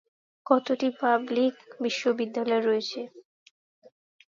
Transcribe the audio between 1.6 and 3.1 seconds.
বিশ্ববিদ্যালয় রয়েছে।